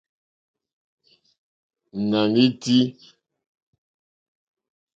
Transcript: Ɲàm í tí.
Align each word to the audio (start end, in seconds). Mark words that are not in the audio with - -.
Ɲàm 2.09 2.33
í 2.45 2.47
tí. 2.61 2.77